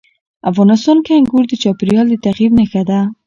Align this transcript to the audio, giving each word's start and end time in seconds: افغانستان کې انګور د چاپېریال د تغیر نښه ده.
افغانستان 0.51 0.97
کې 1.05 1.11
انګور 1.19 1.43
د 1.49 1.53
چاپېریال 1.63 2.07
د 2.09 2.15
تغیر 2.25 2.51
نښه 2.59 2.81
ده. 2.89 2.99